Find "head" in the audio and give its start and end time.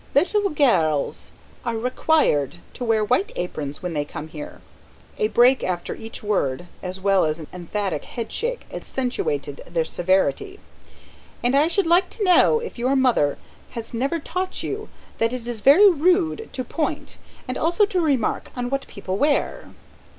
8.05-8.31